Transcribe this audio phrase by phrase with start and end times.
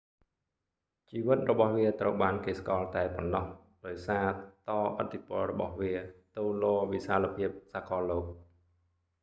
[1.09, 3.45] ជីវិតរបស់វាត្រូវបានគេស្គាល់តែប៉ុណ្ណោះ
[3.85, 4.27] ដោយសារ
[4.69, 4.71] ត
[5.03, 5.93] ឥទ្ធិពលរបស់វា
[6.35, 8.25] ទៅលវិសាលភាពសាកលលោក